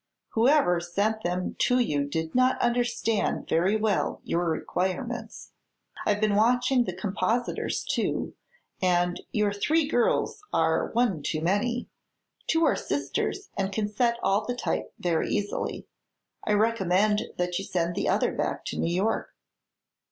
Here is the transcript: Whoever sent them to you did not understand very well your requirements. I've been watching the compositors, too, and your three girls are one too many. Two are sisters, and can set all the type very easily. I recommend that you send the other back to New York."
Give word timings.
Whoever 0.29 0.79
sent 0.79 1.21
them 1.21 1.55
to 1.59 1.77
you 1.77 2.05
did 2.05 2.33
not 2.33 2.59
understand 2.59 3.47
very 3.47 3.75
well 3.75 4.19
your 4.23 4.49
requirements. 4.49 5.51
I've 6.07 6.19
been 6.19 6.33
watching 6.33 6.85
the 6.85 6.95
compositors, 6.95 7.83
too, 7.83 8.33
and 8.81 9.21
your 9.31 9.53
three 9.53 9.87
girls 9.87 10.41
are 10.51 10.89
one 10.93 11.21
too 11.21 11.41
many. 11.41 11.87
Two 12.47 12.65
are 12.65 12.75
sisters, 12.75 13.49
and 13.55 13.71
can 13.71 13.87
set 13.87 14.17
all 14.23 14.43
the 14.43 14.55
type 14.55 14.91
very 14.97 15.29
easily. 15.29 15.85
I 16.45 16.53
recommend 16.53 17.21
that 17.37 17.59
you 17.59 17.63
send 17.65 17.93
the 17.93 18.09
other 18.09 18.31
back 18.33 18.65
to 18.65 18.79
New 18.79 18.91
York." 18.91 19.35